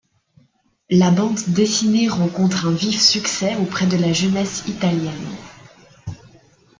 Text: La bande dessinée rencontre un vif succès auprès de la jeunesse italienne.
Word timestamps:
La 0.89 1.11
bande 1.11 1.39
dessinée 1.49 2.07
rencontre 2.09 2.65
un 2.65 2.71
vif 2.71 2.99
succès 2.99 3.55
auprès 3.57 3.85
de 3.85 3.97
la 3.97 4.13
jeunesse 4.13 4.63
italienne. 4.67 5.37